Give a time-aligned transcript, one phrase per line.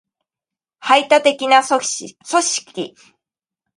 [0.79, 2.95] 排他的な組織